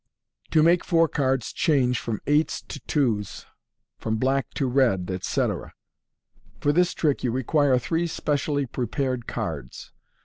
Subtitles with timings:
[0.49, 3.45] To make Four Cards change from Eights to Twos,
[3.99, 5.75] from Black to Red, etc—
[6.59, 9.91] For this trick you rt quire three specially pre pared cards.